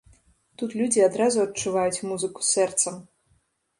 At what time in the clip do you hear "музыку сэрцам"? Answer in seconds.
2.13-2.95